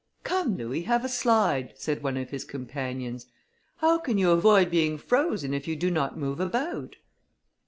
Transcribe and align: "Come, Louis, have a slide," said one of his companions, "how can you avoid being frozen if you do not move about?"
"Come, 0.23 0.57
Louis, 0.57 0.81
have 0.85 1.05
a 1.05 1.07
slide," 1.07 1.73
said 1.75 2.01
one 2.01 2.17
of 2.17 2.31
his 2.31 2.43
companions, 2.43 3.27
"how 3.75 3.99
can 3.99 4.17
you 4.17 4.31
avoid 4.31 4.71
being 4.71 4.97
frozen 4.97 5.53
if 5.53 5.67
you 5.67 5.75
do 5.75 5.91
not 5.91 6.17
move 6.17 6.39
about?" 6.39 6.95